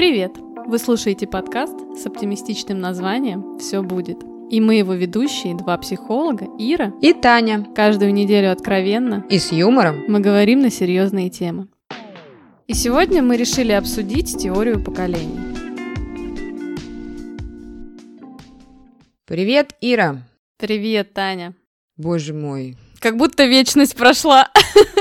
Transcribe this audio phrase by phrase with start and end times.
[0.00, 0.32] Привет!
[0.66, 4.16] Вы слушаете подкаст с оптимистичным названием «Все будет».
[4.50, 7.66] И мы его ведущие, два психолога, Ира и Таня.
[7.76, 11.68] Каждую неделю откровенно и с юмором мы говорим на серьезные темы.
[12.66, 15.38] И сегодня мы решили обсудить теорию поколений.
[19.26, 20.22] Привет, Ира.
[20.56, 21.54] Привет, Таня.
[21.98, 22.78] Боже мой.
[23.00, 24.48] Как будто вечность прошла.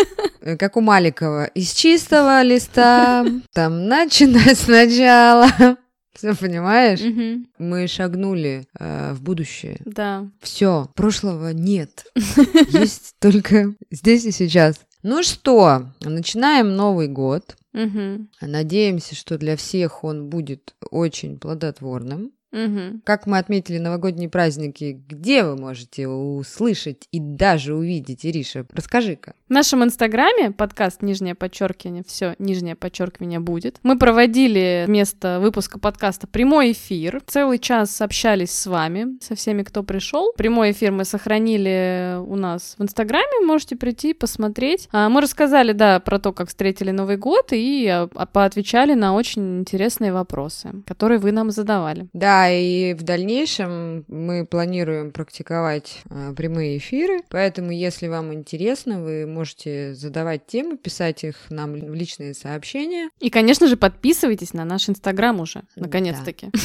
[0.49, 1.45] Э, как у Маликова.
[1.45, 5.47] Из чистого листа, там начинать сначала.
[6.13, 7.01] Все понимаешь?
[7.01, 7.45] Угу.
[7.59, 9.79] Мы шагнули э, в будущее.
[9.85, 10.29] Да.
[10.41, 12.05] Все, прошлого нет.
[12.15, 14.81] Есть только здесь и сейчас.
[15.01, 17.55] Ну что, начинаем Новый год.
[17.73, 18.27] Угу.
[18.41, 22.31] Надеемся, что для всех он будет очень плодотворным.
[22.51, 23.01] Угу.
[23.03, 28.65] Как мы отметили новогодние праздники, где вы можете услышать и даже увидеть, Ириша?
[28.71, 29.33] Расскажи-ка.
[29.47, 33.79] В нашем инстаграме подкаст «Нижнее подчеркивание», все «Нижнее подчеркивание» будет.
[33.83, 37.21] Мы проводили вместо выпуска подкаста прямой эфир.
[37.25, 40.33] Целый час общались с вами, со всеми, кто пришел.
[40.37, 44.87] Прямой эфир мы сохранили у нас в инстаграме, можете прийти, посмотреть.
[44.91, 49.59] А, мы рассказали, да, про то, как встретили Новый год и а, поотвечали на очень
[49.59, 52.07] интересные вопросы, которые вы нам задавали.
[52.13, 59.25] Да, и в дальнейшем мы планируем практиковать э, прямые эфиры, поэтому если вам интересно, вы
[59.25, 63.09] можете задавать темы, писать их нам в личные сообщения.
[63.19, 66.47] И, конечно же, подписывайтесь на наш Инстаграм уже, наконец-таки.
[66.53, 66.59] Да.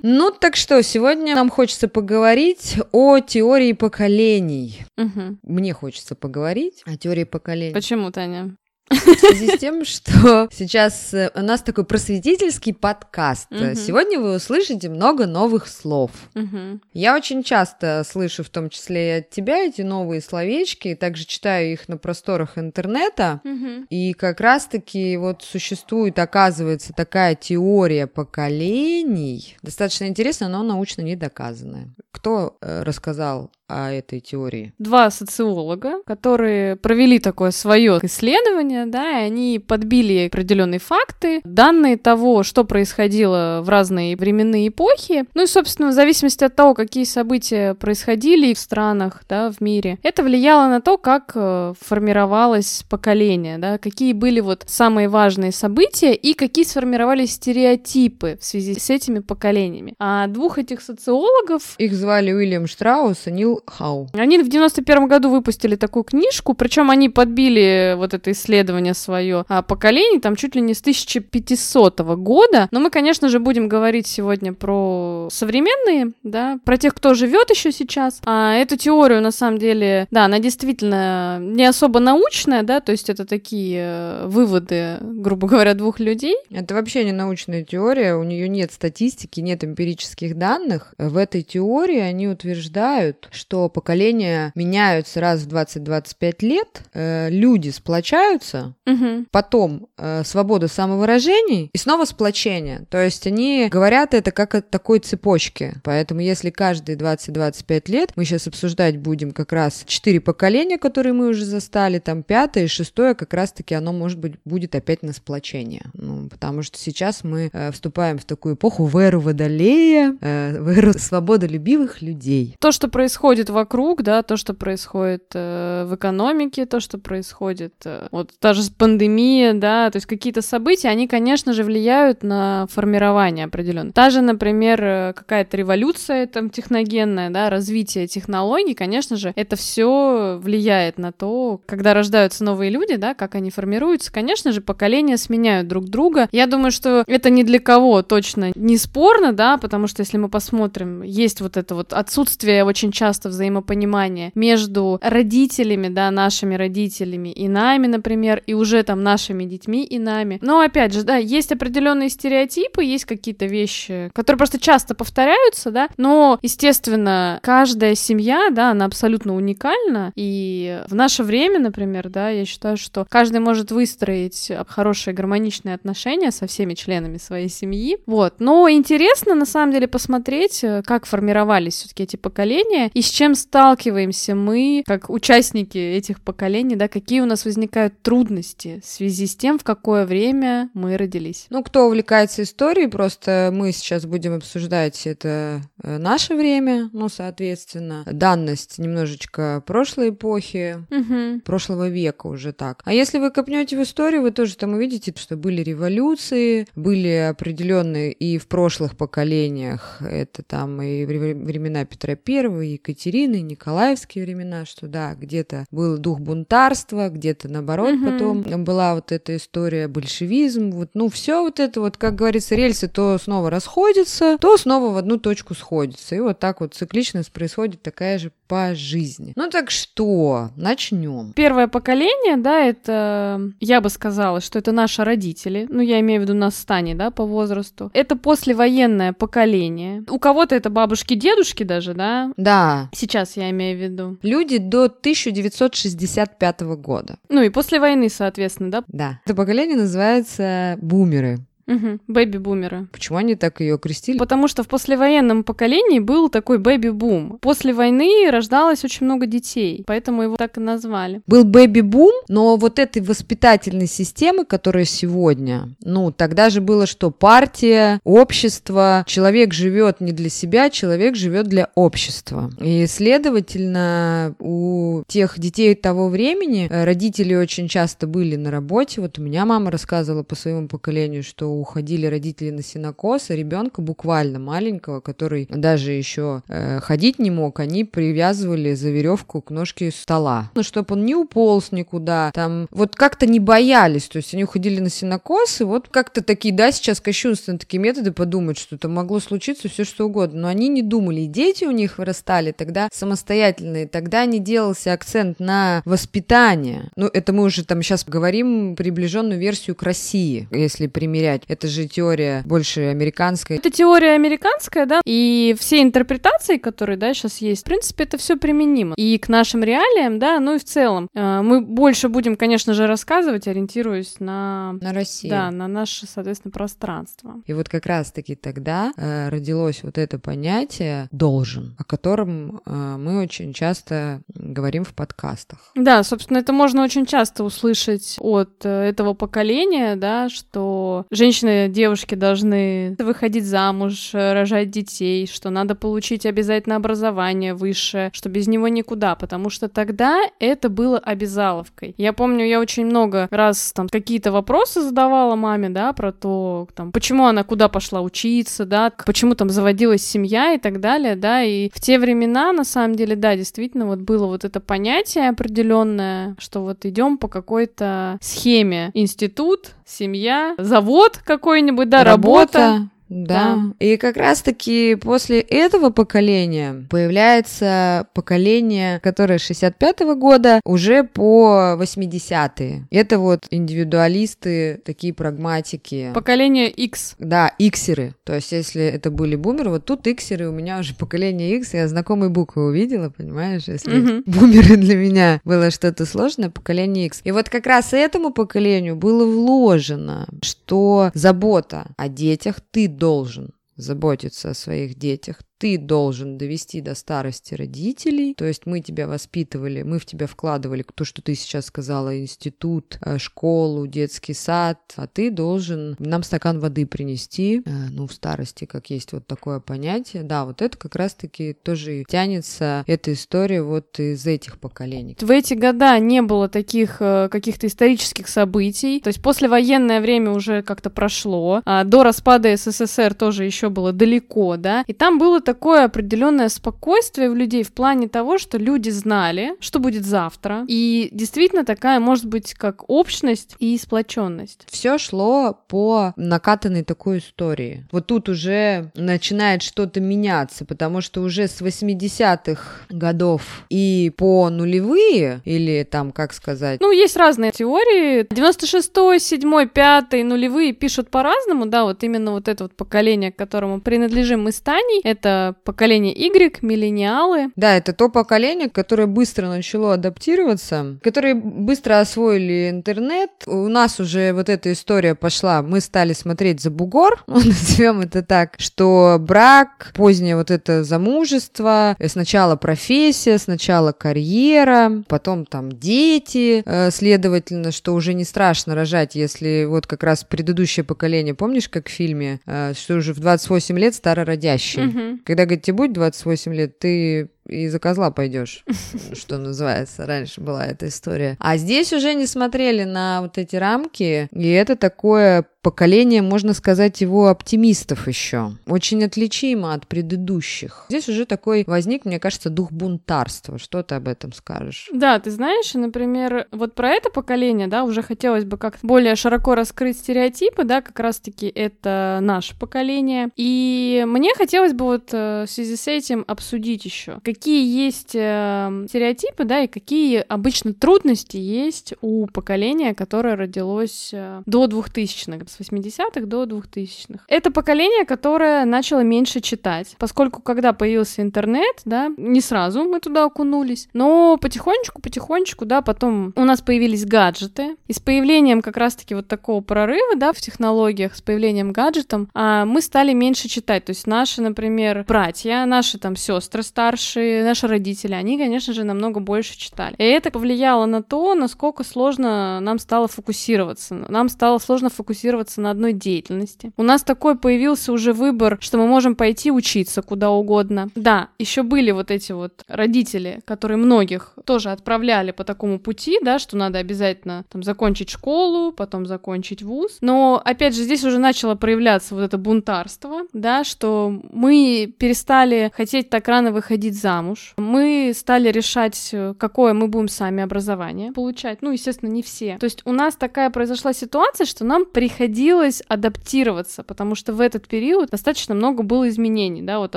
[0.02, 4.84] Ну, так что, сегодня нам хочется поговорить о теории поколений.
[4.96, 5.38] Угу.
[5.42, 7.72] Мне хочется поговорить о теории поколений.
[7.72, 8.56] Почему, Таня?
[8.90, 13.50] В связи с тем, что сейчас э, у нас такой просветительский подкаст.
[13.50, 13.74] Угу.
[13.74, 16.10] Сегодня вы услышите много новых слов.
[16.34, 16.80] Угу.
[16.92, 21.24] Я очень часто слышу, в том числе и от тебя, эти новые словечки, и также
[21.24, 23.40] читаю их на просторах интернета.
[23.44, 23.86] Угу.
[23.90, 29.56] И как раз-таки вот существует, оказывается, такая теория поколений.
[29.62, 31.88] Достаточно интересная, но научно не доказанная.
[32.12, 34.72] Кто э, рассказал о этой теории?
[34.78, 42.42] Два социолога, которые провели такое свое исследование, да, и они подбили определенные факты, данные того,
[42.42, 47.74] что происходило в разные временные эпохи, ну и, собственно, в зависимости от того, какие события
[47.74, 53.78] происходили в странах, да, в мире, это влияло на то, как э, формировалось поколение, да,
[53.78, 59.94] какие были вот самые важные события и какие сформировались стереотипы в связи с этими поколениями.
[59.98, 61.74] А двух этих социологов...
[61.78, 64.08] Их звали Уильям Штраус и Нил Хау.
[64.12, 69.62] Они в 91 году выпустили такую книжку, причем они подбили вот это исследование свое о
[69.62, 72.68] поколении, там чуть ли не с 1500 года.
[72.70, 77.72] Но мы, конечно же, будем говорить сегодня про современные, да, про тех, кто живет еще
[77.72, 78.20] сейчас.
[78.24, 83.10] А эту теорию, на самом деле, да, она действительно не особо научная, да, то есть
[83.10, 86.36] это такие э, выводы, грубо говоря, двух людей.
[86.50, 90.94] Это вообще не научная теория, у нее нет статистики, нет эмпирических данных.
[90.98, 97.70] В этой теории они утверждают, что что поколения меняются раз в 20-25 лет, э, люди
[97.70, 99.24] сплочаются, угу.
[99.30, 102.86] потом э, свобода самовыражений и снова сплочение.
[102.90, 105.74] То есть они говорят это как от такой цепочки.
[105.84, 111.28] Поэтому если каждые 20-25 лет, мы сейчас обсуждать будем как раз четыре поколения, которые мы
[111.28, 115.84] уже застали, там пятое и шестое, как раз-таки оно, может быть, будет опять на сплочение.
[115.94, 120.68] Ну, потому что сейчас мы э, вступаем в такую эпоху в эру Водолея, э, в
[120.68, 122.56] эру свободолюбивых людей.
[122.58, 127.74] То, что происходит происходит вокруг, да, то, что происходит э, в экономике, то, что происходит,
[127.84, 132.66] э, вот даже с пандемией, да, то есть какие-то события, они, конечно же, влияют на
[132.70, 133.92] формирование определенно.
[133.92, 140.38] Та же, например, э, какая-то революция там техногенная, да, развитие технологий, конечно же, это все
[140.42, 144.12] влияет на то, когда рождаются новые люди, да, как они формируются.
[144.12, 146.28] Конечно же, поколения сменяют друг друга.
[146.32, 150.28] Я думаю, что это ни для кого точно не спорно, да, потому что если мы
[150.28, 157.30] посмотрим, есть вот это вот отсутствие очень часто просто взаимопонимание между родителями, да, нашими родителями
[157.30, 160.38] и нами, например, и уже там нашими детьми и нами.
[160.42, 165.88] Но опять же, да, есть определенные стереотипы, есть какие-то вещи, которые просто часто повторяются, да,
[165.96, 172.44] но, естественно, каждая семья, да, она абсолютно уникальна, и в наше время, например, да, я
[172.44, 178.68] считаю, что каждый может выстроить хорошие гармоничные отношения со всеми членами своей семьи, вот, но
[178.70, 184.82] интересно, на самом деле, посмотреть, как формировались все-таки эти поколения, и с чем сталкиваемся мы,
[184.86, 189.64] как участники этих поколений, да, какие у нас возникают трудности в связи с тем, в
[189.64, 191.46] какое время мы родились.
[191.48, 198.04] Ну, кто увлекается историей, просто мы сейчас будем обсуждать это э, наше время, ну, соответственно,
[198.04, 201.40] данность немножечко прошлой эпохи, Угу.
[201.40, 202.82] прошлого века уже так.
[202.84, 208.12] А если вы копнете в историю, вы тоже там увидите, что были революции, были определенные
[208.12, 214.86] и в прошлых поколениях, это там и вре- времена Петра Первого, Екатерины, Николаевские времена, что
[214.86, 218.04] да, где-то был дух бунтарства, где-то наоборот Мгм.
[218.04, 222.88] потом была вот эта история большевизм, вот, ну, все вот это вот, как говорится, рельсы
[222.88, 226.14] то снова расходятся, то снова в одну точку сходятся.
[226.14, 229.32] И вот так вот цикличность происходит такая же по жизни.
[229.36, 231.32] Ну так что, начнем.
[231.34, 236.24] Первое поколение, да, это, я бы сказала, что это наши родители, ну, я имею в
[236.24, 237.90] виду нас с Таней, да, по возрасту.
[237.94, 240.04] Это послевоенное поколение.
[240.08, 244.18] У кого-то это бабушки, дедушки даже, да, Да, сейчас я имею в виду.
[244.22, 247.18] люди до 1965 года.
[247.28, 249.20] Ну, и после войны, соответственно, да, Да.
[249.24, 251.38] Это поколение называется бумеры.
[251.66, 251.98] Угу.
[252.06, 252.86] Бэби-бумеры.
[252.92, 254.18] Почему они так ее крестили?
[254.18, 257.38] Потому что в послевоенном поколении был такой бэби-бум.
[257.40, 261.22] После войны рождалось очень много детей, поэтому его так и назвали.
[261.26, 267.10] Был бэби-бум, но вот этой воспитательной системы, которая сегодня, ну, тогда же было что?
[267.10, 272.50] Партия, общество, человек живет не для себя, человек живет для общества.
[272.60, 279.00] И, следовательно, у тех детей того времени э, родители очень часто были на работе.
[279.00, 283.82] Вот у меня мама рассказывала по своему поколению, что уходили родители на синокос, а ребенка
[283.82, 289.90] буквально маленького, который даже еще э, ходить не мог, они привязывали за веревку к ножке
[289.90, 290.50] стола.
[290.54, 294.80] Ну, чтобы он не уполз никуда, там, вот как-то не боялись, то есть они уходили
[294.80, 299.20] на синокос, и вот как-то такие, да, сейчас кощунственные такие методы подумать, что это могло
[299.20, 303.86] случиться все что угодно, но они не думали, и дети у них вырастали тогда самостоятельные,
[303.86, 306.90] тогда не делался акцент на воспитание.
[306.96, 311.42] Ну, это мы уже там сейчас говорим приближенную версию к России, если примерять.
[311.48, 313.58] Это же теория больше американская.
[313.58, 318.36] Это теория американская, да, и все интерпретации, которые, да, сейчас есть, в принципе, это все
[318.36, 318.94] применимо.
[318.96, 321.08] И к нашим реалиям, да, ну и в целом.
[321.14, 324.74] Э, Мы больше будем, конечно же, рассказывать, ориентируясь на...
[324.80, 325.28] На России.
[325.28, 327.42] Да, на наше, соответственно, пространство.
[327.46, 333.22] И вот как раз-таки тогда э, родилось вот это понятие «должен», о котором э, мы
[333.22, 335.70] очень часто говорим в подкастах.
[335.74, 341.06] Да, собственно, это можно очень часто услышать от этого поколения, да, что
[341.36, 348.46] женщины, девушки должны выходить замуж, рожать детей, что надо получить обязательно образование высшее, что без
[348.46, 351.94] него никуда, потому что тогда это было обязаловкой.
[351.98, 356.92] Я помню, я очень много раз там какие-то вопросы задавала маме, да, про то, там,
[356.92, 361.68] почему она куда пошла учиться, да, почему там заводилась семья и так далее, да, и
[361.72, 366.62] в те времена, на самом деле, да, действительно, вот было вот это понятие определенное, что
[366.62, 368.90] вот идем по какой-то схеме.
[368.94, 372.88] Институт, семья, завод какой-нибудь, да, работа.
[373.08, 373.58] Да.
[373.78, 382.86] И как раз-таки после этого поколения появляется поколение, которое 65-го года, уже по 80-е.
[382.90, 386.10] Это вот индивидуалисты, такие прагматики.
[386.14, 387.14] Поколение X.
[387.18, 388.14] Да, иксеры.
[388.24, 391.88] То есть, если это были бумеры, вот тут иксеры, у меня уже поколение X, я
[391.88, 393.64] знакомые буквы увидела, понимаешь?
[393.66, 394.22] Если Мгм.
[394.26, 397.20] бумеры для меня было что-то сложное, поколение X.
[397.24, 404.50] И вот как раз этому поколению было вложено, что забота о детях ты должен заботиться
[404.50, 409.98] о своих детях, ты должен довести до старости родителей, то есть мы тебя воспитывали, мы
[409.98, 415.30] в тебя вкладывали то, что ты сейчас сказала, институт, э, школу, детский сад, а ты
[415.30, 420.44] должен нам стакан воды принести, э, ну, в старости, как есть вот такое понятие, да,
[420.44, 425.16] вот это как раз-таки тоже тянется эта история вот из этих поколений.
[425.20, 430.62] В эти года не было таких э, каких-то исторических событий, то есть послевоенное время уже
[430.62, 435.84] как-то прошло, а до распада СССР тоже еще было далеко, да, и там было такое
[435.84, 441.64] определенное спокойствие в людей в плане того, что люди знали, что будет завтра, и действительно
[441.64, 444.66] такая, может быть, как общность и сплоченность.
[444.68, 447.86] Все шло по накатанной такой истории.
[447.92, 455.40] Вот тут уже начинает что-то меняться, потому что уже с 80-х годов и по нулевые,
[455.44, 458.24] или там, как сказать, Ну, есть разные теории.
[458.24, 463.80] 96-й, 7-й, 5-й, нулевые пишут по-разному, да, вот именно вот это вот поколение, к которому
[463.80, 467.50] принадлежим мы с Таней, это это поколение Y, миллениалы.
[467.56, 473.30] Да, это то поколение, которое быстро начало адаптироваться, которые быстро освоили интернет.
[473.46, 478.54] У нас уже вот эта история пошла, мы стали смотреть за бугор, назовем это так,
[478.58, 487.72] что брак, позднее вот это замужество, сначала профессия, сначала карьера, потом там дети, э, следовательно,
[487.72, 492.40] что уже не страшно рожать, если вот как раз предыдущее поколение, помнишь, как в фильме,
[492.46, 494.86] э, что уже в 28 лет старородящий.
[494.86, 495.18] Угу.
[495.26, 498.64] Когда, говорит, тебе будет 28 лет, ты и за козла пойдешь,
[499.12, 500.06] что называется.
[500.06, 501.36] Раньше была эта история.
[501.40, 507.00] А здесь уже не смотрели на вот эти рамки, и это такое поколение, можно сказать,
[507.00, 508.52] его оптимистов еще.
[508.68, 510.86] Очень отличимо от предыдущих.
[510.88, 513.58] Здесь уже такой возник, мне кажется, дух бунтарства.
[513.58, 514.88] Что ты об этом скажешь?
[514.92, 519.56] Да, ты знаешь, например, вот про это поколение, да, уже хотелось бы как более широко
[519.56, 523.30] раскрыть стереотипы, да, как раз-таки это наше поколение.
[523.34, 528.86] И мне хотелось бы вот э, в связи с этим обсудить еще, какие есть э,
[528.88, 535.60] стереотипы, да, и какие обычно трудности есть у поколения, которое родилось э, до 2000-х, с
[535.60, 537.24] 80-х до 2000-х.
[537.28, 543.24] Это поколение, которое начало меньше читать, поскольку когда появился интернет, да, не сразу мы туда
[543.24, 549.28] окунулись, но потихонечку-потихонечку, да, потом у нас появились гаджеты, и с появлением как раз-таки вот
[549.28, 554.06] такого прорыва, да, в технологиях, с появлением гаджетов, а, мы стали меньше читать, то есть
[554.06, 559.94] наши, например, братья, наши там сестры старшие, наши родители, они, конечно же, намного больше читали.
[559.98, 563.94] И это повлияло на то, насколько сложно нам стало фокусироваться.
[563.94, 566.72] Нам стало сложно фокусироваться на одной деятельности.
[566.76, 570.88] У нас такой появился уже выбор, что мы можем пойти учиться куда угодно.
[570.94, 576.38] Да, еще были вот эти вот родители, которые многих тоже отправляли по такому пути, да,
[576.38, 579.98] что надо обязательно там закончить школу, потом закончить вуз.
[580.00, 586.10] Но, опять же, здесь уже начало проявляться вот это бунтарство, да, что мы перестали хотеть
[586.10, 587.54] так рано выходить замуж.
[587.56, 591.62] Мы стали решать, какое мы будем сами образование получать.
[591.62, 592.58] Ну, естественно, не все.
[592.58, 597.68] То есть у нас такая произошла ситуация, что нам приходилось адаптироваться, потому что в этот
[597.68, 599.96] период достаточно много было изменений, да, вот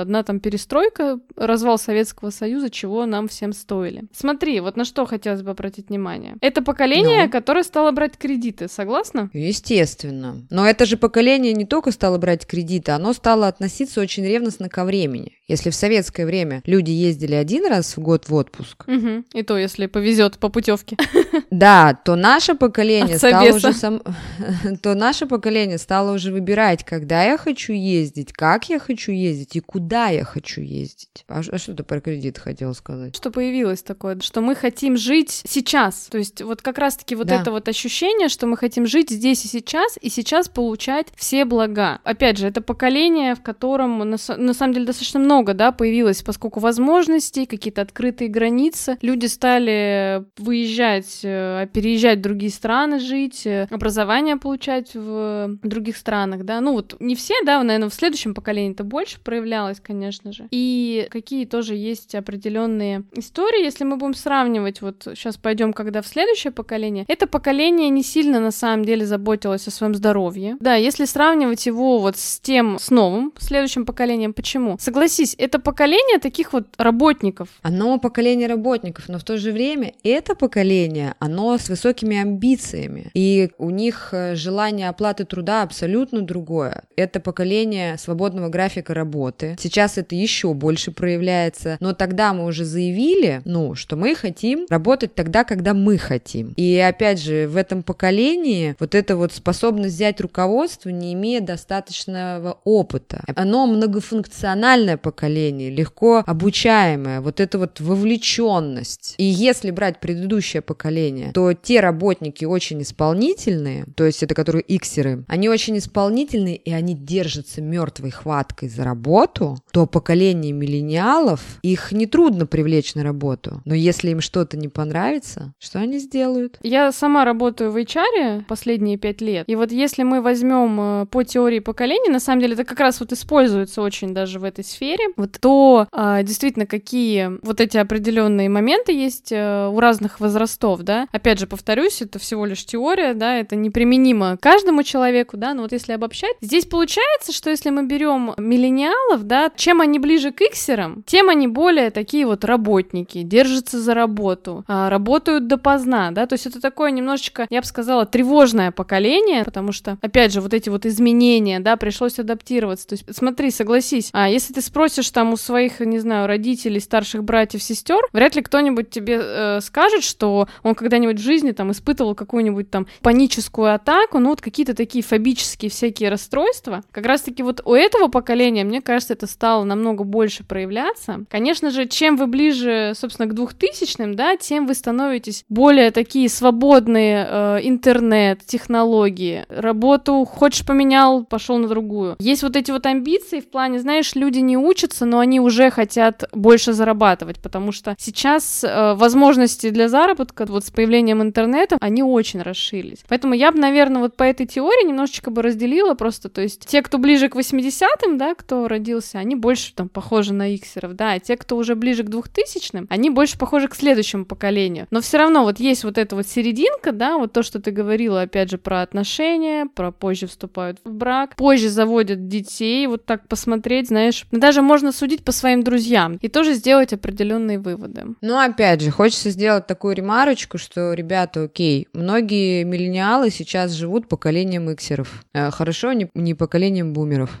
[0.00, 4.04] одна там перестройка, развал Советского Союза, чего нам всем стоили.
[4.12, 6.36] Смотри, вот на что хотелось бы обратить внимание.
[6.40, 7.30] Это поколение, ну.
[7.30, 9.30] которое стало брать кредиты, согласна?
[9.32, 10.46] Естественно.
[10.50, 14.84] Но это же поколение не только стало брать кредиты, оно стало относиться очень ревностно ко
[14.84, 15.39] времени.
[15.50, 18.84] Если в советское время люди ездили один раз в год в отпуск.
[18.86, 19.24] Угу.
[19.34, 20.96] И то, если повезет по путевке.
[21.50, 24.02] Да, то наше поколение стало уже сам...
[24.82, 29.60] то наше поколение стало уже выбирать, когда я хочу ездить, как я хочу ездить и
[29.60, 31.24] куда я хочу ездить.
[31.28, 33.16] А, а что ты про кредит хотела сказать?
[33.16, 36.08] Что появилось такое, что мы хотим жить сейчас.
[36.10, 37.40] То есть вот как раз-таки вот да.
[37.40, 42.00] это вот ощущение, что мы хотим жить здесь и сейчас, и сейчас получать все блага.
[42.04, 46.60] Опять же, это поколение, в котором на, на самом деле достаточно много, да, появилось, поскольку
[46.60, 54.36] возможностей, какие-то открытые границы, люди стали выезжать, э, переезжать в другие страны жить, э, образование
[54.36, 58.84] получать в других странах, да, ну вот не все, да, наверное, в следующем поколении это
[58.84, 65.02] больше проявлялось, конечно же, и какие тоже есть определенные истории, если мы будем сравнивать, вот
[65.14, 69.70] сейчас пойдем, когда в следующее поколение, это поколение не сильно на самом деле заботилось о
[69.70, 74.76] своем здоровье, да, если сравнивать его вот с тем, с новым следующим поколением, почему?
[74.78, 77.48] Согласись, это поколение таких вот работников.
[77.62, 83.50] Оно поколение работников, но в то же время это поколение, оно с высокими амбициями, и
[83.58, 86.84] у них э, желание оплаты труда абсолютно другое.
[86.96, 89.56] Это поколение свободного графика работы.
[89.58, 95.14] Сейчас это еще больше проявляется, но тогда мы уже заявили, ну, что мы хотим работать
[95.14, 96.52] тогда, когда мы хотим.
[96.56, 102.58] И опять же, в этом поколении вот эта вот способность взять руководство, не имея достаточного
[102.64, 103.22] опыта.
[103.36, 109.14] Оно многофункциональное поколение, легко обучаемое, вот это вот вовлеченность.
[109.18, 115.24] И если брать предыдущее поколение, то те работники очень исполнительные, то есть это которые иксеры,
[115.28, 122.46] они очень исполнительные, и они держатся мертвой хваткой за работу, то поколение миллениалов, их нетрудно
[122.46, 123.62] привлечь на работу.
[123.64, 126.58] Но если им что-то не понравится, что они сделают?
[126.62, 131.24] Я сама работаю в HR последние пять лет, и вот если мы возьмем э, по
[131.24, 134.99] теории поколений, на самом деле это как раз вот используется очень даже в этой сфере,
[135.16, 141.08] вот то а, действительно какие вот эти определенные моменты есть а, у разных возрастов, да.
[141.12, 145.72] Опять же, повторюсь, это всего лишь теория, да, это неприменимо каждому человеку, да, но вот
[145.72, 151.02] если обобщать, здесь получается, что если мы берем миллениалов, да, чем они ближе к иксерам,
[151.06, 156.46] тем они более такие вот работники, держатся за работу, а, работают допоздна, да, то есть
[156.46, 160.86] это такое немножечко, я бы сказала, тревожное поколение, потому что, опять же, вот эти вот
[160.86, 165.36] изменения, да, пришлось адаптироваться, то есть смотри, согласись, а если ты спросишь спросишь там у
[165.36, 170.74] своих, не знаю, родителей, старших братьев, сестер, вряд ли кто-нибудь тебе э, скажет, что он
[170.74, 176.10] когда-нибудь в жизни там испытывал какую-нибудь там паническую атаку, ну вот какие-то такие фобические всякие
[176.10, 176.82] расстройства.
[176.90, 181.24] Как раз-таки вот у этого поколения, мне кажется, это стало намного больше проявляться.
[181.30, 187.28] Конечно же, чем вы ближе, собственно, к двухтысячным, да, тем вы становитесь более такие свободные,
[187.30, 192.16] э, интернет, технологии, работу хочешь поменял, пошел на другую.
[192.18, 196.24] Есть вот эти вот амбиции в плане, знаешь, люди не учатся, но они уже хотят
[196.32, 202.40] больше зарабатывать, потому что сейчас э, возможности для заработка вот с появлением интернета, они очень
[202.40, 203.04] расширились.
[203.08, 206.80] Поэтому я бы, наверное, вот по этой теории немножечко бы разделила просто, то есть те,
[206.82, 211.18] кто ближе к 80-м, да, кто родился, они больше там похожи на иксеров, да, а
[211.18, 214.86] те, кто уже ближе к 2000-м, они больше похожи к следующему поколению.
[214.90, 218.22] Но все равно вот есть вот эта вот серединка, да, вот то, что ты говорила,
[218.22, 223.88] опять же, про отношения, про позже вступают в брак, позже заводят детей, вот так посмотреть,
[223.88, 228.04] знаешь, даже можно судить по своим друзьям и тоже сделать определенные выводы.
[228.20, 234.70] Ну, опять же, хочется сделать такую ремарочку, что, ребята, окей, многие миллениалы сейчас живут поколением
[234.70, 235.24] иксеров.
[235.34, 237.36] Э, хорошо, не, не поколением бумеров.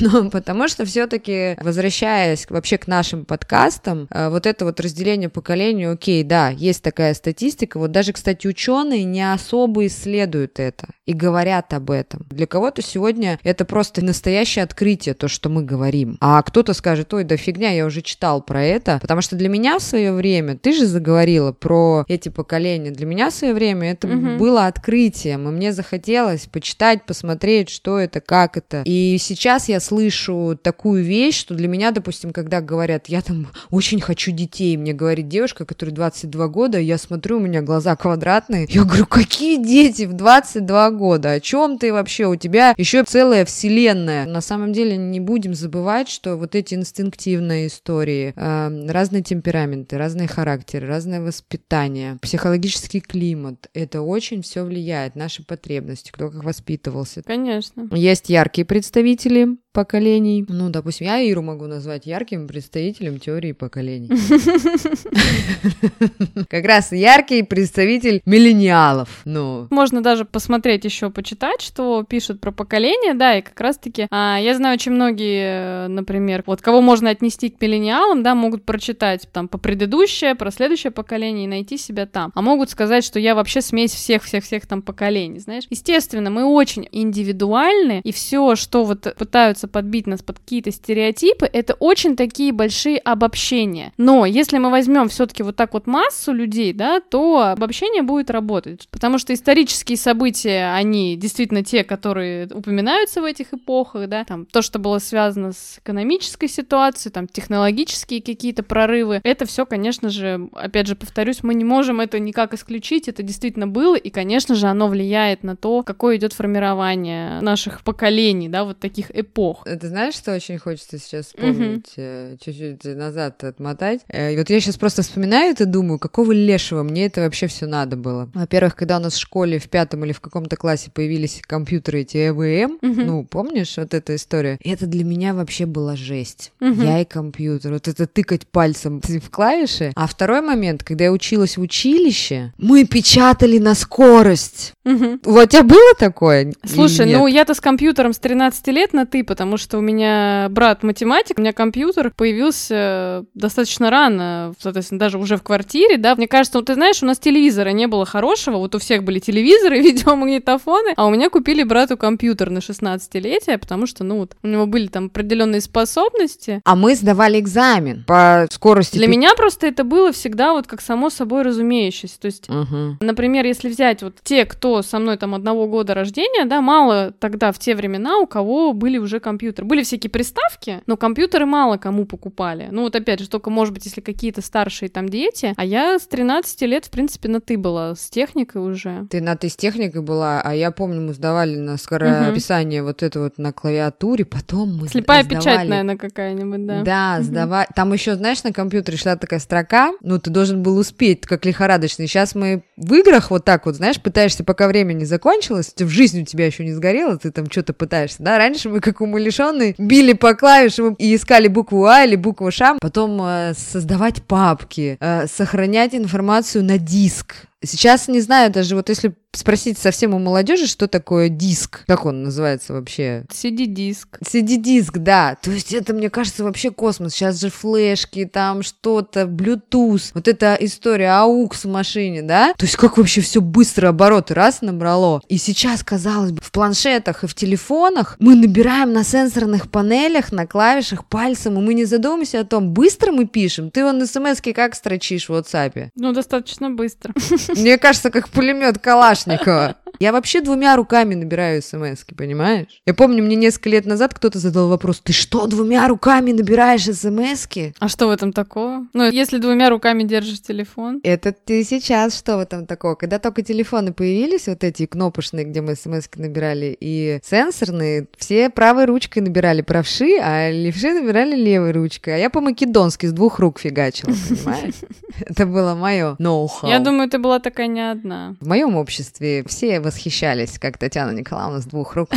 [0.00, 5.86] Ну, потому что все-таки, возвращаясь вообще к нашим подкастам, э, вот это вот разделение поколений,
[5.86, 7.78] окей, да, есть такая статистика.
[7.78, 12.26] Вот даже, кстати, ученые не особо исследуют это и говорят об этом.
[12.30, 16.17] Для кого-то сегодня это просто настоящее открытие, то, что мы говорим.
[16.20, 18.98] А кто-то скажет, ой, да фигня, я уже читал про это.
[19.00, 23.30] Потому что для меня в свое время, ты же заговорила про эти поколения, для меня
[23.30, 24.36] в свое время это угу.
[24.38, 28.82] было открытием, и мне захотелось почитать, посмотреть, что это, как это.
[28.84, 34.00] И сейчас я слышу такую вещь, что для меня, допустим, когда говорят, я там очень
[34.00, 38.84] хочу детей, мне говорит девушка, которой 22 года, я смотрю, у меня глаза квадратные, я
[38.84, 44.26] говорю, какие дети в 22 года, о чем ты вообще, у тебя еще целая вселенная.
[44.26, 50.28] На самом деле не будем забывать, что вот эти инстинктивные истории, э, разные темпераменты, разные
[50.28, 57.22] характеры, разное воспитание, психологический климат, это очень все влияет, наши потребности, кто как воспитывался.
[57.22, 57.88] Конечно.
[57.92, 60.44] Есть яркие представители поколений.
[60.48, 64.08] Ну, допустим, я Иру могу назвать ярким представителем теории поколений.
[66.50, 69.08] Как раз яркий представитель миллениалов.
[69.24, 69.68] Ну.
[69.70, 74.56] Можно даже посмотреть еще, почитать, что пишут про поколение, да, и как раз-таки а, я
[74.56, 79.58] знаю очень многие, например, вот кого можно отнести к миллениалам, да, могут прочитать там по
[79.58, 82.32] предыдущее, про следующее поколение и найти себя там.
[82.34, 85.68] А могут сказать, что я вообще смесь всех-всех-всех там поколений, знаешь.
[85.70, 91.74] Естественно, мы очень индивидуальны, и все, что вот пытаются подбить нас под какие-то стереотипы, это
[91.74, 93.92] очень такие большие обобщения.
[93.96, 98.88] Но если мы возьмем все-таки вот так вот массу людей, да, то обобщение будет работать.
[98.90, 104.62] Потому что исторические события, они действительно те, которые упоминаются в этих эпохах, да, там то,
[104.62, 110.86] что было связано с экономической ситуацией, там технологические какие-то прорывы, это все, конечно же, опять
[110.86, 114.88] же, повторюсь, мы не можем это никак исключить, это действительно было, и, конечно же, оно
[114.88, 119.70] влияет на то, какое идет формирование наших поколений, да, вот таких эпох плохо.
[119.76, 122.38] Это знаешь, что очень хочется сейчас вспомнить, mm-hmm.
[122.44, 124.00] чуть-чуть назад отмотать?
[124.08, 127.66] Э, и вот я сейчас просто вспоминаю это, думаю, какого лешего мне это вообще все
[127.66, 128.28] надо было.
[128.34, 132.28] Во-первых, когда у нас в школе в пятом или в каком-то классе появились компьютеры эти
[132.28, 133.04] ЭВМ, mm-hmm.
[133.04, 134.58] ну, помнишь вот эта история?
[134.64, 136.52] Это для меня вообще была жесть.
[136.60, 136.84] Mm-hmm.
[136.84, 139.92] Я и компьютер, вот это тыкать пальцем в клавиши.
[139.94, 144.74] А второй момент, когда я училась в училище, мы печатали на скорость.
[144.84, 145.20] Mm-hmm.
[145.24, 146.52] Вот у тебя было такое?
[146.64, 150.82] Слушай, ну я-то с компьютером с 13 лет на ты, потому что у меня брат
[150.82, 156.16] математик, у меня компьютер появился достаточно рано, соответственно, даже уже в квартире, да.
[156.16, 159.20] Мне кажется, вот ты знаешь, у нас телевизора не было хорошего, вот у всех были
[159.20, 164.48] телевизоры, видеомагнитофоны, а у меня купили брату компьютер на 16-летие, потому что, ну, вот, у
[164.48, 166.60] него были там определенные способности.
[166.64, 168.96] А мы сдавали экзамен по скорости.
[168.96, 172.18] Для меня просто это было всегда вот как само собой разумеющееся.
[172.18, 172.96] То есть, угу.
[172.98, 177.52] например, если взять вот те, кто со мной там одного года рождения, да, мало тогда
[177.52, 179.66] в те времена, у кого были уже компьютер.
[179.66, 182.68] Были всякие приставки, но компьютеры мало кому покупали.
[182.70, 185.52] Ну вот опять же, только, может быть, если какие-то старшие там дети.
[185.54, 189.06] А я с 13 лет, в принципе, на ты была, с техникой уже.
[189.10, 192.88] Ты на ты с техникой была, а я помню, мы сдавали на скорописание угу.
[192.88, 195.44] вот это вот на клавиатуре, потом мы Слепая сдавали...
[195.44, 196.82] печать, наверное, какая-нибудь, да.
[196.82, 197.24] Да, угу.
[197.24, 197.68] сдавать.
[197.74, 202.06] Там еще, знаешь, на компьютере шла такая строка, ну ты должен был успеть, как лихорадочный.
[202.06, 206.22] Сейчас мы в играх вот так вот, знаешь, пытаешься, пока время не закончилось, в жизни
[206.22, 208.38] у тебя еще не сгорело, ты там что-то пытаешься, да?
[208.38, 212.76] Раньше мы, как у умалишенные, били по клавишам и искали букву А или букву Ш,
[212.80, 219.14] потом э, создавать папки, э, сохранять информацию на диск, Сейчас не знаю даже, вот если
[219.32, 223.24] спросить совсем у молодежи, что такое диск, как он называется вообще?
[223.32, 224.18] CD-диск.
[224.24, 225.36] CD-диск, да.
[225.40, 227.14] То есть это, мне кажется, вообще космос.
[227.14, 232.52] Сейчас же флешки, там что-то, Bluetooth, вот эта история, AUX в машине, да?
[232.54, 235.22] То есть как вообще все быстро обороты раз набрало.
[235.28, 240.46] И сейчас, казалось бы, в планшетах и в телефонах мы набираем на сенсорных панелях, на
[240.46, 243.70] клавишах пальцем, и мы не задумываемся о том, быстро мы пишем.
[243.70, 245.90] Ты вон смс как строчишь в WhatsApp?
[245.94, 247.14] Ну, достаточно быстро.
[247.56, 249.76] Мне кажется, как пулемет калаш Калашникова.
[250.00, 252.82] Я вообще двумя руками набираю смс понимаешь?
[252.86, 257.48] Я помню, мне несколько лет назад кто-то задал вопрос, ты что, двумя руками набираешь смс
[257.80, 258.86] А что в этом такого?
[258.92, 261.00] Ну, если двумя руками держишь телефон.
[261.02, 262.94] Это ты сейчас что в этом такого?
[262.94, 268.84] Когда только телефоны появились, вот эти кнопочные, где мы смс набирали, и сенсорные, все правой
[268.84, 272.14] ручкой набирали правши, а левши набирали левой ручкой.
[272.14, 274.74] А я по-македонски с двух рук фигачила, понимаешь?
[275.18, 276.70] Это было мое ноу-хау.
[276.70, 278.36] Я думаю, ты была такая не одна.
[278.40, 282.10] В моем обществе все восхищались, как Татьяна Николаевна с двух рук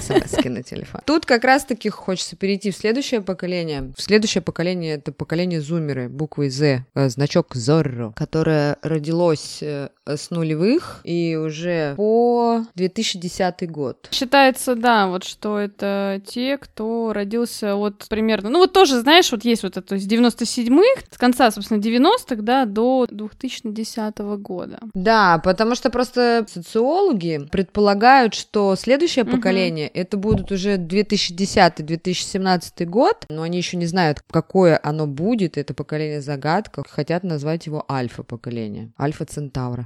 [0.00, 1.00] смс на телефон.
[1.04, 3.92] Тут как раз-таки хочется перейти в следующее поколение.
[3.96, 10.30] В следующее поколение— это поколение зумеры, буквой Z, э, значок Зорро, которое родилось э, с
[10.30, 14.08] нулевых и уже по 2010 год.
[14.10, 19.44] Считается, да, вот что это те, кто родился вот примерно, ну вот тоже, знаешь, вот
[19.44, 24.61] есть вот это, с 97-х, с конца, собственно, 90-х, да, до 2010 года.
[24.94, 29.32] Да, потому что просто социологи предполагают, что следующее угу.
[29.36, 35.74] поколение это будут уже 2010-2017 год, но они еще не знают, какое оно будет, это
[35.74, 39.84] поколение загадка, хотят назвать его альфа-поколение, альфа-центавра.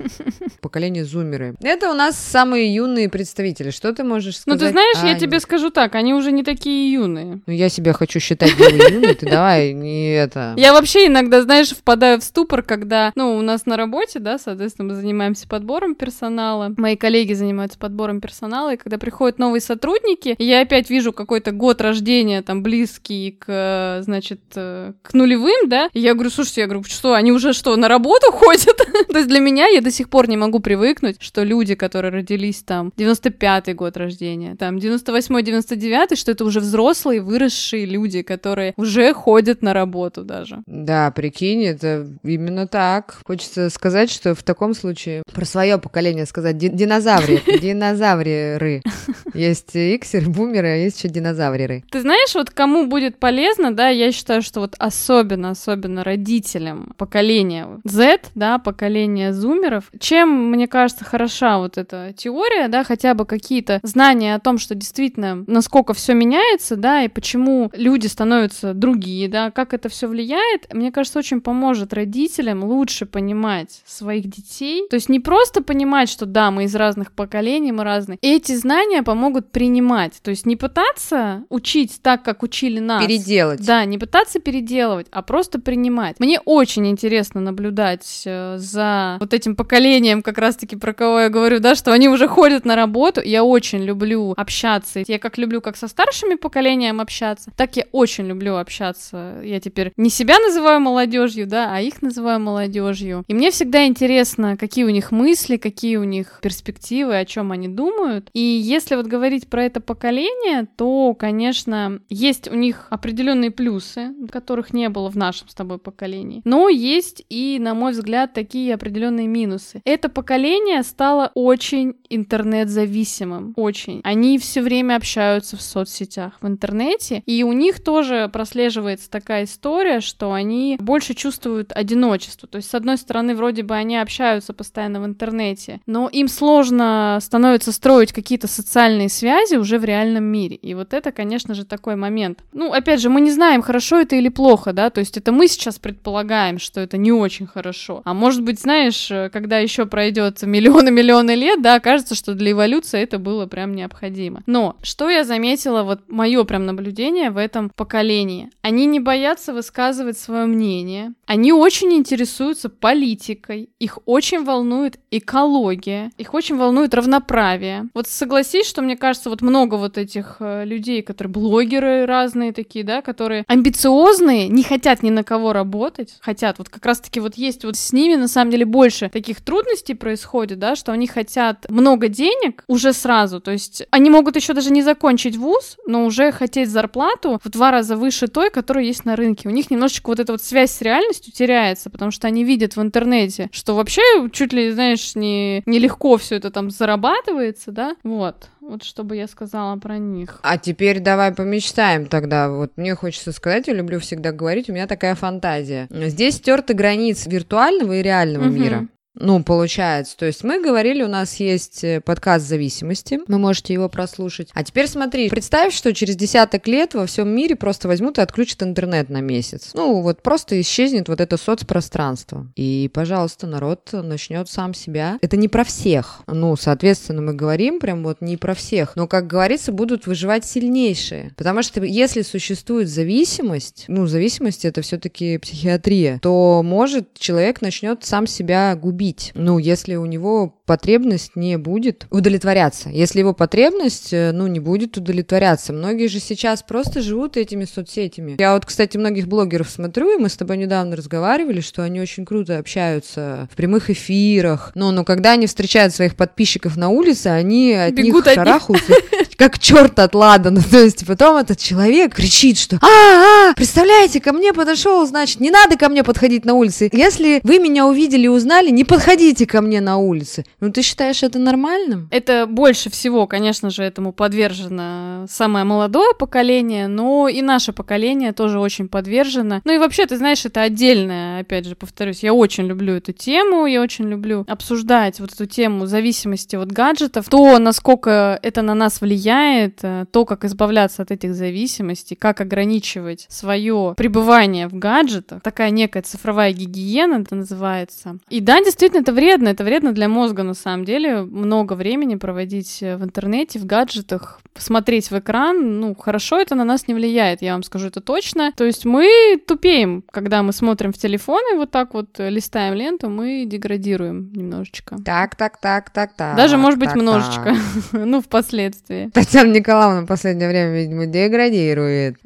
[0.60, 1.54] Поколение зумеры.
[1.62, 3.70] Это у нас самые юные представители.
[3.70, 4.60] Что ты можешь сказать?
[4.60, 7.40] Ну, ты знаешь, я тебе скажу так, они уже не такие юные.
[7.46, 10.54] Ну, я себя хочу считать юной, ты давай не это.
[10.56, 14.88] Я вообще иногда, знаешь, впадаю в ступор, когда, ну, у нас на работе, да, соответственно,
[14.88, 16.72] мы занимаемся подбором персонала.
[16.76, 21.80] Мои коллеги занимаются подбором персонала, и когда приходят новые сотрудники, я опять вижу какой-то год
[21.80, 26.84] рождения, там, близкий к, значит, э, к нулевым, да, и я говорю, слушайте, я говорю,
[26.84, 28.76] что, они уже что, на работу ходят?
[29.08, 32.62] То есть для меня я до сих пор не могу привыкнуть, что люди, которые родились
[32.62, 39.12] там 95-й год рождения, там 98-й, 99-й, что это уже взрослые, выросшие люди, которые уже
[39.12, 40.62] ходят на работу даже.
[40.66, 43.20] Да, прикинь, это именно так.
[43.26, 48.82] Хочется сказать, что в таком случае про свое поколение сказать динозавры, динозавры.
[49.34, 51.84] Есть иксеры, бумеры, а есть еще динозавры.
[51.90, 57.68] Ты знаешь, вот кому будет полезно, да, я считаю, что вот особенно, особенно родителям поколения
[57.84, 63.80] Z, да, поколения зумеров, чем, мне кажется, хороша вот эта теория, да, хотя бы какие-то
[63.82, 69.50] знания о том, что действительно, насколько все меняется, да, и почему люди становятся другие, да,
[69.50, 74.86] как это все влияет, мне кажется, очень поможет родителям лучше понимать своих детей.
[74.88, 78.18] То есть не просто понимать, что да, мы из разных поколений, мы разные.
[78.22, 80.20] Эти знания помогут принимать.
[80.22, 83.04] То есть не пытаться учить так, как учили нас.
[83.04, 83.64] Переделать.
[83.64, 86.20] Да, не пытаться переделывать, а просто принимать.
[86.20, 91.60] Мне очень интересно наблюдать э, за вот этим поколением, как раз-таки про кого я говорю,
[91.60, 93.20] да, что они уже ходят на работу.
[93.22, 95.02] Я очень люблю общаться.
[95.06, 99.40] Я как люблю как со старшими поколением общаться, так я очень люблю общаться.
[99.42, 103.24] Я теперь не себя называю молодежью, да, а их называю молодежью.
[103.28, 107.68] И мне всегда интересно, какие у них мысли, какие у них перспективы, о чем они
[107.68, 108.30] думают.
[108.32, 114.72] И если вот говорить про это поколение, то, конечно, есть у них определенные плюсы, которых
[114.72, 116.42] не было в нашем с тобой поколении.
[116.44, 119.80] Но есть и, на мой взгляд, такие определенные минусы.
[119.84, 123.52] Это поколение стало очень интернет-зависимым.
[123.56, 124.00] Очень.
[124.04, 130.00] Они все время общаются в соцсетях, в интернете, и у них тоже прослеживается такая история,
[130.00, 132.48] что они больше чувствуют одиночество.
[132.48, 137.18] То есть, с одной стороны, вроде бы они общаются постоянно в интернете, но им сложно
[137.22, 140.56] становится строить какие-то социальные связи уже в реальном мире.
[140.56, 142.40] И вот это, конечно же, такой момент.
[142.52, 145.46] Ну, опять же, мы не знаем, хорошо это или плохо, да, то есть это мы
[145.46, 148.02] сейчас предполагаем, что это не очень хорошо.
[148.04, 153.18] А может быть, знаешь, когда еще пройдет миллионы-миллионы лет, да, кажется, что для эволюции это
[153.18, 154.42] было прям необходимо.
[154.46, 158.50] Но что я заметила, вот мое прям наблюдение в этом поколении.
[158.62, 166.34] Они не боятся высказывать свое мнение, они очень интересуются политикой, их очень волнует экология, их
[166.34, 167.88] очень волнует равноправие.
[167.94, 172.84] Вот согласись, что мне кажется, вот много вот этих э, людей, которые блогеры разные такие,
[172.84, 177.64] да, которые амбициозные, не хотят ни на кого работать, хотят, вот как раз-таки вот есть
[177.64, 182.08] вот с ними на самом деле больше таких трудностей происходит, да, что они хотят много
[182.08, 186.70] денег уже сразу, то есть они могут еще даже не закончить вуз, но уже хотеть
[186.70, 189.48] зарплату в два раза выше той, которая есть на рынке.
[189.48, 192.82] У них немножечко вот эта вот связь с реальностью теряется, потому что они видят в
[192.82, 198.48] интернете, что вообще чуть ли, знаешь, не, нелегко все это там зарабатывается, да, вот.
[198.60, 200.40] Вот чтобы я сказала про них.
[200.42, 202.50] А теперь давай помечтаем тогда.
[202.50, 205.86] Вот мне хочется сказать, я люблю всегда говорить, у меня такая фантазия.
[205.90, 208.52] Здесь стерты границы виртуального и реального угу.
[208.52, 208.88] мира.
[209.20, 210.16] Ну, получается.
[210.16, 214.50] То есть мы говорили, у нас есть э, подкаст зависимости, вы можете его прослушать.
[214.54, 218.62] А теперь смотри, представь, что через десяток лет во всем мире просто возьмут и отключат
[218.62, 219.72] интернет на месяц.
[219.74, 222.46] Ну, вот просто исчезнет вот это соцпространство.
[222.54, 225.18] И, пожалуйста, народ начнет сам себя.
[225.20, 226.20] Это не про всех.
[226.26, 228.94] Ну, соответственно, мы говорим прям вот не про всех.
[228.94, 231.32] Но, как говорится, будут выживать сильнейшие.
[231.36, 238.26] Потому что если существует зависимость, ну, зависимость это все-таки психиатрия, то может человек начнет сам
[238.26, 239.32] себя губить любить.
[239.34, 242.90] Ну, если у него потребность не будет удовлетворяться.
[242.90, 245.72] Если его потребность, э, ну, не будет удовлетворяться.
[245.72, 248.36] Многие же сейчас просто живут этими соцсетями.
[248.38, 252.26] Я вот, кстати, многих блогеров смотрю, и мы с тобой недавно разговаривали, что они очень
[252.26, 254.72] круто общаются в прямых эфирах.
[254.74, 258.92] Но, но когда они встречают своих подписчиков на улице, они от Бегут них от шарахаются,
[258.92, 258.98] них.
[259.38, 260.60] Как черт от ладана.
[260.70, 265.50] То есть потом этот человек кричит, что «А, а, представляете, ко мне подошел, значит, не
[265.50, 266.90] надо ко мне подходить на улице.
[266.92, 270.44] Если вы меня увидели и узнали, не подходите ко мне на улице.
[270.60, 272.08] Ну, ты считаешь это нормальным?
[272.10, 278.58] Это больше всего, конечно же, этому подвержено самое молодое поколение, но и наше поколение тоже
[278.58, 279.60] очень подвержено.
[279.64, 283.66] Ну и вообще, ты знаешь, это отдельное, опять же, повторюсь, я очень люблю эту тему,
[283.66, 289.00] я очень люблю обсуждать вот эту тему зависимости от гаджетов, то, насколько это на нас
[289.00, 295.70] влияет, э, то, как избавляться от этих зависимостей, как ограничивать свое пребывание в гаджетах, такая
[295.70, 298.18] некая цифровая гигиена это называется.
[298.28, 301.22] И да, действительно, это вредно, это вредно для мозга на самом деле.
[301.22, 306.88] Много времени проводить в интернете, в гаджетах, смотреть в экран, ну, хорошо это на нас
[306.88, 308.52] не влияет, я вам скажу это точно.
[308.56, 313.08] То есть мы тупеем, когда мы смотрим в телефон и вот так вот листаем ленту,
[313.08, 314.96] мы деградируем немножечко.
[315.04, 316.36] Так, так, так, так, так.
[316.36, 317.54] Даже, может быть, так, немножечко,
[317.92, 319.10] ну, впоследствии.
[319.18, 322.18] Татьяна Николаевна в последнее время, видимо, деградирует.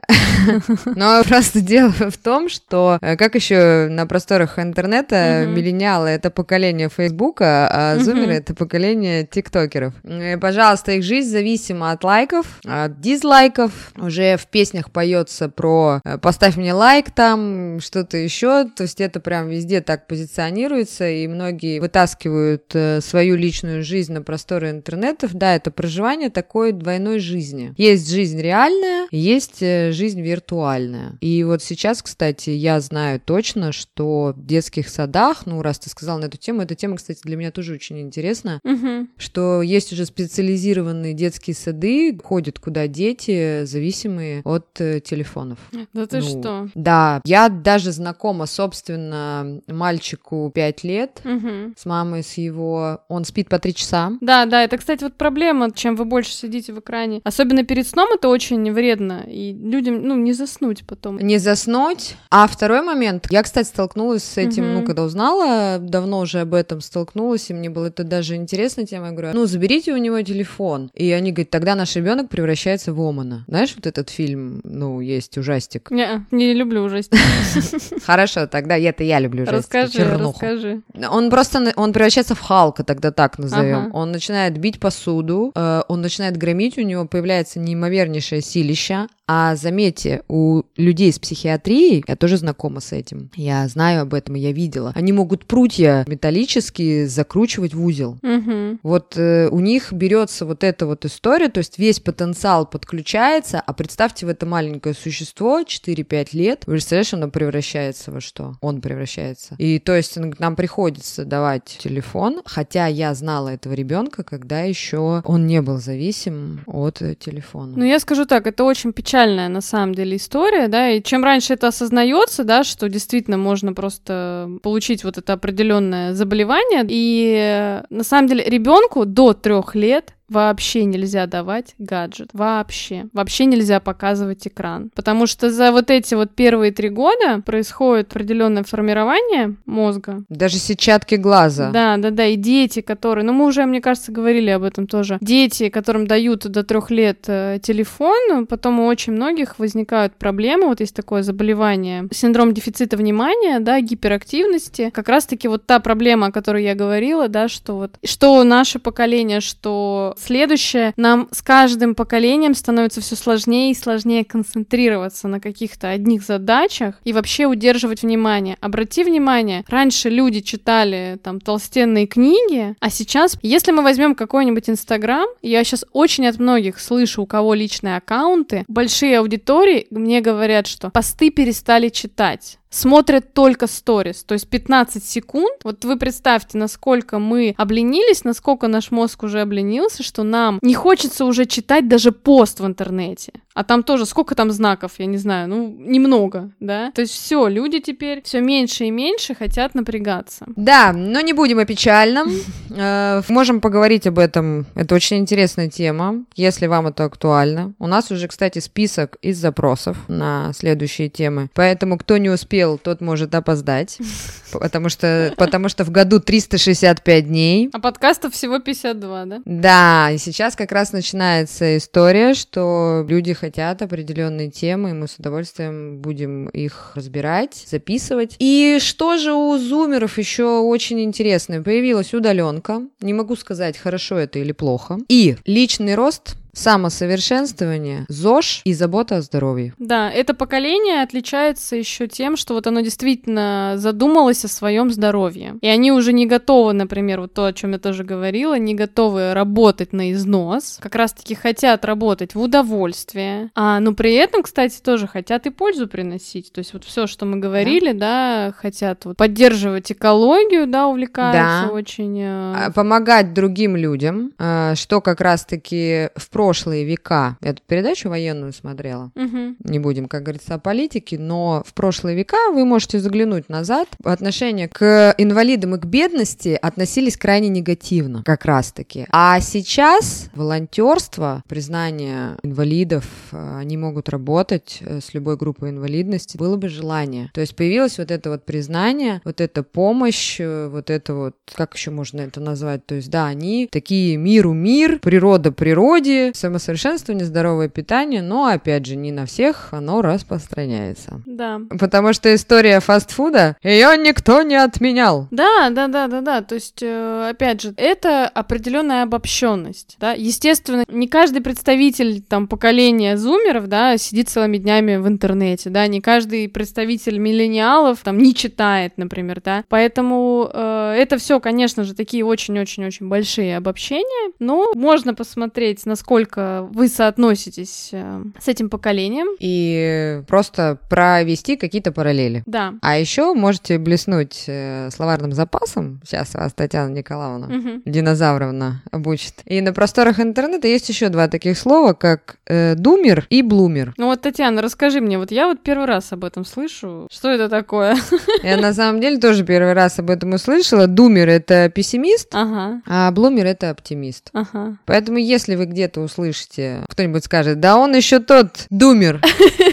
[0.97, 6.91] Но просто дело в том, что э, как еще на просторах интернета миллениалы— это поколение
[6.91, 9.95] Фейсбука, а зумеры— это поколение тиктокеров.
[10.05, 13.73] И, пожалуйста, их жизнь зависима от лайков, от дизлайков.
[13.97, 18.67] Уже в песнях поется про э, «поставь мне лайк там», что-то еще.
[18.77, 24.21] То есть это прям везде так позиционируется, и многие вытаскивают э, свою личную жизнь на
[24.21, 25.31] просторы интернетов.
[25.33, 27.75] Да, это проживание такой двойной жизни.
[27.77, 31.17] Есть жизнь реальная, есть жизнь виртуальная.
[31.21, 36.19] И вот сейчас, кстати, я знаю точно, что в детских садах, ну, раз ты сказал
[36.19, 39.09] на эту тему, эта тема, кстати, для меня тоже очень интересна, угу.
[39.17, 45.59] что есть уже специализированные детские сады, ходят куда дети, зависимые от э, телефонов.
[45.93, 46.69] Да ты ну, что?
[46.75, 51.75] Да, я даже знакома, собственно, мальчику 5 лет, угу.
[51.77, 53.01] с мамой, с его...
[53.09, 54.13] Он спит по 3 часа.
[54.21, 57.21] Да, да, это, кстати, вот проблема, чем вы больше сидите в экране.
[57.25, 61.19] Особенно перед сном это очень вредно, и людям, ну, не заснуть потом.
[61.19, 62.17] Не заснуть.
[62.31, 64.81] А второй момент, я, кстати, столкнулась с этим, угу.
[64.81, 69.07] ну, когда узнала, давно уже об этом столкнулась, и мне было это даже интересная тема.
[69.07, 70.91] Я говорю, ну, заберите у него телефон.
[70.95, 73.45] И они говорят, тогда наш ребенок превращается в Омана.
[73.49, 75.91] Знаешь, вот этот фильм, ну, есть ужастик.
[75.91, 77.19] Не, не люблю ужастик.
[78.05, 79.75] Хорошо, тогда это я люблю ужастик.
[79.75, 80.83] Расскажи, расскажи.
[81.11, 83.91] Он просто, он превращается в Халка, тогда так назовем.
[83.95, 90.23] Он начинает бить посуду, э, он начинает громить, у него появляется неимовернейшее силища, а заметьте,
[90.29, 94.93] у людей с психиатрией, я тоже знакома с этим, я знаю об этом, я видела,
[94.95, 98.19] они могут прутья металлические закручивать в узел.
[98.23, 98.81] Угу.
[98.83, 103.73] Вот э, у них берется вот эта вот история, то есть весь потенциал подключается, а
[103.73, 108.57] представьте в это маленькое существо 4-5 лет, вы представляешь, оно превращается во что?
[108.61, 109.55] Он превращается.
[109.59, 115.47] И то есть нам приходится давать телефон, хотя я знала этого ребенка, когда еще он
[115.47, 117.75] не был зависим от телефона.
[117.77, 121.23] Ну я скажу так, это очень печально печальная на самом деле история, да, и чем
[121.23, 128.05] раньше это осознается, да, что действительно можно просто получить вот это определенное заболевание, и на
[128.05, 132.31] самом деле ребенку до трех лет вообще нельзя давать гаджет.
[132.33, 133.07] Вообще.
[133.13, 134.91] Вообще нельзя показывать экран.
[134.95, 140.25] Потому что за вот эти вот первые три года происходит определенное формирование мозга.
[140.29, 141.71] Даже сетчатки глаза.
[141.71, 142.27] Да, да, да.
[142.27, 145.19] И дети, которые, ну мы уже, мне кажется, говорили об этом тоже.
[145.21, 150.67] Дети, которым дают до трех лет э, телефон, потом у очень многих возникают проблемы.
[150.67, 154.91] Вот есть такое заболевание, синдром дефицита внимания, да, гиперактивности.
[154.93, 159.41] Как раз-таки вот та проблема, о которой я говорила, да, что вот что наше поколение,
[159.41, 166.23] что следующее, нам с каждым поколением становится все сложнее и сложнее концентрироваться на каких-то одних
[166.23, 168.57] задачах и вообще удерживать внимание.
[168.61, 175.27] Обрати внимание, раньше люди читали там толстенные книги, а сейчас, если мы возьмем какой-нибудь Инстаграм,
[175.43, 180.91] я сейчас очень от многих слышу, у кого личные аккаунты, большие аудитории мне говорят, что
[180.91, 185.61] посты перестали читать смотрят только сторис, то есть 15 секунд.
[185.63, 191.25] Вот вы представьте, насколько мы обленились, насколько наш мозг уже обленился, что нам не хочется
[191.25, 193.33] уже читать даже пост в интернете.
[193.55, 196.91] А там тоже сколько там знаков, я не знаю, ну немного, да.
[196.93, 200.47] То есть все, люди теперь все меньше и меньше хотят напрягаться.
[200.57, 202.31] Да, но не будем о печальном.
[202.75, 204.65] Э, можем поговорить об этом.
[204.75, 207.75] Это очень интересная тема, если вам это актуально.
[207.79, 211.51] У нас уже, кстати, список из запросов на следующие темы.
[211.53, 213.99] Поэтому кто не успел, тот может опоздать.
[214.53, 217.71] Потому что, потому что в году 365 дней.
[217.73, 219.41] А подкастов всего 52, да?
[219.45, 225.17] Да, и сейчас как раз начинается история, что люди хотят определенные темы, и мы с
[225.19, 228.37] удовольствием будем их разбирать, записывать.
[228.39, 231.61] И что же у зумеров еще очень интересное?
[231.61, 232.83] Появилась удаленка.
[233.01, 234.99] Не могу сказать, хорошо это или плохо.
[235.09, 239.75] И личный рост самосовершенствование, ЗОЖ и забота о здоровье.
[239.79, 245.57] Да, это поколение отличается еще тем, что вот оно действительно задумалось о своем здоровье.
[245.63, 249.33] И они уже не готовы, например, вот то, о чем я тоже говорила, не готовы
[249.33, 255.07] работать на износ, как раз-таки хотят работать в удовольствие, а, но при этом, кстати, тоже
[255.07, 256.53] хотят и пользу приносить.
[256.53, 261.69] То есть вот все, что мы говорили, да, да хотят вот поддерживать экологию, да, увлекаются
[261.69, 261.73] да.
[261.73, 262.21] очень.
[262.21, 262.71] Э...
[262.75, 269.13] Помогать другим людям, э, что как раз-таки в прошлом прошлые века, эту передачу военную смотрела,
[269.15, 269.55] угу.
[269.63, 273.87] не будем, как говорится, о политике, но в прошлые века вы можете заглянуть назад.
[274.03, 279.07] Отношение к инвалидам и к бедности относились крайне негативно, как раз-таки.
[279.11, 286.57] А сейчас волонтерство, признание инвалидов, э, они могут работать э, с любой группой инвалидности, было
[286.57, 287.31] бы желание.
[287.35, 291.77] То есть появилось вот это вот признание, вот эта помощь, э, вот это вот, как
[291.77, 292.85] еще можно это назвать?
[292.85, 298.97] То есть, да, они такие миру мир, природа природе, самосовершенствование, здоровое питание, но, опять же,
[298.97, 301.23] не на всех оно распространяется.
[301.27, 301.61] Да.
[301.79, 305.29] Потому что история фастфуда, ее никто не отменял.
[305.31, 306.43] Да, да, да, да, да.
[306.43, 309.97] То есть, э, опять же, это определенная обобщенность.
[309.99, 310.13] Да?
[310.13, 316.01] Естественно, не каждый представитель там поколения зумеров, да, сидит целыми днями в интернете, да, не
[316.01, 319.65] каждый представитель миллениалов там не читает, например, да.
[319.69, 324.33] Поэтому э, это все, конечно же, такие очень-очень-очень большие обобщения.
[324.39, 329.29] Но можно посмотреть, насколько насколько вы соотноситесь э, с этим поколением.
[329.41, 332.43] И просто провести какие-то параллели.
[332.47, 332.75] Да.
[332.83, 336.01] А еще можете блеснуть э, словарным запасом.
[336.05, 337.83] Сейчас вас Татьяна Николаевна угу.
[337.85, 339.35] Динозавровна обучит.
[339.45, 343.95] И на просторах интернета есть еще два таких слова, как э, думер и блумер.
[343.97, 347.09] Ну вот, Татьяна, расскажи мне, вот я вот первый раз об этом слышу.
[347.11, 347.97] Что это такое?
[348.43, 350.87] Я на самом деле тоже первый раз об этом услышала.
[350.87, 352.83] Думер— это пессимист, ага.
[352.87, 354.31] а блумер— это оптимист.
[354.33, 354.79] Ага.
[354.87, 359.21] Поэтому если вы где-то услышите, кто-нибудь скажет, да он еще тот думер.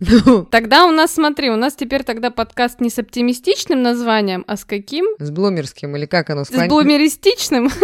[0.00, 0.44] Ну.
[0.50, 4.64] Тогда у нас, смотри, у нас теперь тогда подкаст не с оптимистичным названием, а с
[4.64, 5.06] каким?
[5.18, 6.44] С блумерским, или как оно?
[6.44, 7.70] С блумеристичным?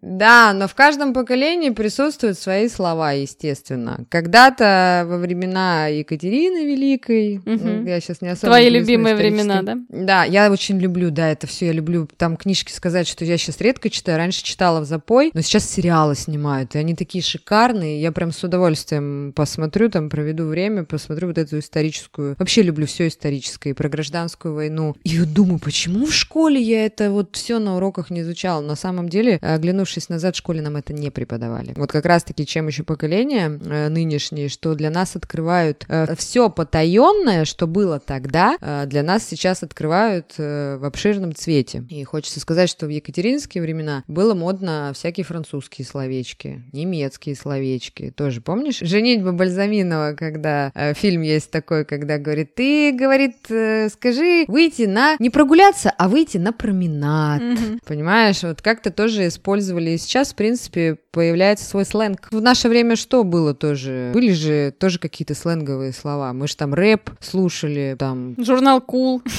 [0.00, 4.06] Да, но в каждом поколении присутствуют свои слова, естественно.
[4.08, 7.86] Когда-то во времена Екатерины Великой, угу.
[7.86, 8.46] я сейчас не особо...
[8.46, 9.76] Твои любимые времена, да?
[9.90, 12.08] Да, я очень люблю, да, это все я люблю.
[12.16, 16.14] Там книжки сказать, что я сейчас редко читаю, раньше читала в запой, но сейчас сериалы
[16.14, 21.38] снимают, и они такие шикарные, я прям с удовольствием посмотрю, там проведу время, посмотрю вот
[21.48, 22.36] эту историческую...
[22.38, 24.96] Вообще люблю все историческое, и про гражданскую войну.
[25.04, 28.60] И думаю, почему в школе я это вот все на уроках не изучала?
[28.60, 31.72] На самом деле, оглянувшись назад, в школе нам это не преподавали.
[31.76, 37.44] Вот как раз-таки, чем еще поколение э, нынешнее, что для нас открывают э, все потаенное,
[37.44, 41.84] что было тогда, э, для нас сейчас открывают в обширном цвете.
[41.88, 48.12] И хочется сказать, что в екатеринские времена было модно всякие французские словечки, немецкие словечки.
[48.16, 48.78] Тоже помнишь?
[48.80, 55.30] Женитьба Бальзаминова, когда фильм есть такой, когда говорит, ты, говорит, э, скажи, выйти на, не
[55.30, 57.40] прогуляться, а выйти на променад.
[57.42, 57.80] Мгм.
[57.86, 59.90] Понимаешь, вот как-то тоже использовали.
[59.90, 62.28] И сейчас, в принципе, появляется свой сленг.
[62.30, 64.10] В наше время что было тоже?
[64.14, 66.32] Были же тоже какие-то сленговые слова.
[66.32, 68.34] Мы же там рэп слушали, там...
[68.38, 69.22] Журнал Кул.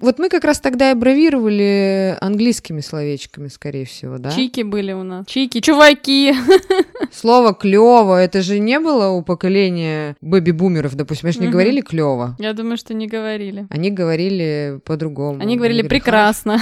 [0.00, 4.30] Вот мы как раз тогда и бравировали английскими словечками, скорее всего, да?
[4.30, 5.26] Чики были у нас.
[5.26, 6.34] Чики, чуваки.
[7.12, 12.36] Слово клево, это же не было у поколения бэби-бумеров, допустим, они же не говорили клево.
[12.38, 13.66] Я думаю, что не говорили.
[13.70, 15.40] Они говорили по-другому.
[15.40, 16.60] Они говорили прекрасно.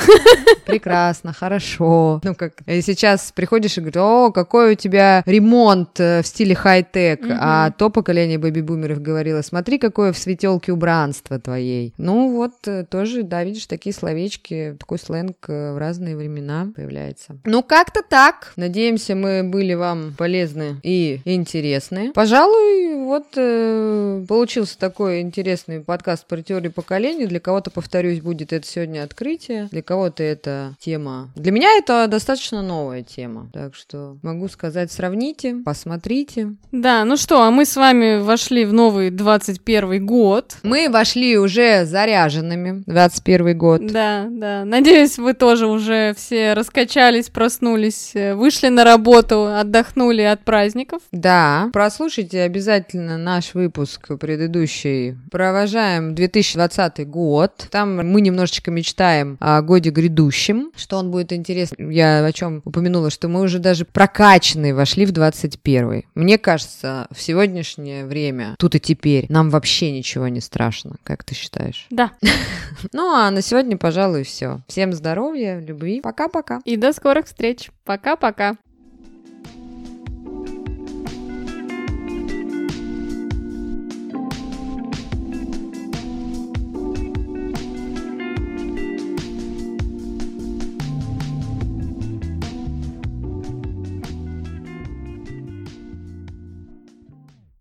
[0.67, 2.21] Прекрасно, хорошо.
[2.23, 6.55] Ну, как и сейчас приходишь и говоришь, о, какой у тебя ремонт э, в стиле
[6.55, 7.21] хай-тек.
[7.29, 11.93] А то поколение бэби-бумеров говорило, смотри, какое в светелке убранство твоей.
[11.99, 17.37] Ну, вот э, тоже, да, видишь, такие словечки, такой сленг э, в разные времена появляется.
[17.45, 18.53] Ну, как-то так.
[18.57, 22.13] Надеемся, мы были вам полезны и интересны.
[22.13, 27.27] Пожалуй, вот э, получился такой интересный подкаст про теорию поколений.
[27.27, 31.31] Для кого-то, повторюсь, будет это сегодня открытие, для кого-то это тема.
[31.35, 33.51] Для меня это достаточно новая тема.
[33.53, 36.55] Так что могу сказать, сравните, посмотрите.
[36.71, 40.57] Да, ну что, а мы с вами вошли в новый 21 год.
[40.63, 42.83] Мы вошли уже заряженными.
[42.87, 43.87] 21 год.
[43.87, 44.65] Да, да.
[44.65, 51.03] Надеюсь, вы тоже уже все раскачались, проснулись, э, вышли на работу, отдохнули от праздников.
[51.13, 55.17] Да, прослушайте обязательно наш выпуск предыдущий.
[55.31, 57.69] Провожаем 2020 год.
[57.71, 61.91] Там мы немножечко мечтаем о годе грядущем, что он будет интересен.
[61.91, 67.21] Я о чем упомянула, что мы уже даже прокачанные вошли в 21 Мне кажется, в
[67.21, 70.97] сегодняшнее время, тут и теперь, нам вообще ничего не страшно.
[71.05, 71.87] Как ты считаешь?
[71.91, 72.13] Да.
[72.93, 74.61] Ну, а на сегодня, пожалуй, все.
[74.67, 76.01] Всем здоровья, любви.
[76.01, 76.61] Пока-пока.
[76.65, 77.71] И до скорых встреч.
[77.85, 78.57] Пока-пока.